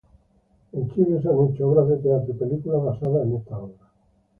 [0.71, 3.87] En Chile se han hecho obras de teatro y películas basadas en esta obra.